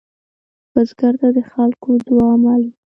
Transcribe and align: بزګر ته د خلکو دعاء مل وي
بزګر 0.71 1.13
ته 1.21 1.27
د 1.35 1.39
خلکو 1.51 1.89
دعاء 2.05 2.35
مل 2.43 2.61
وي 2.67 2.71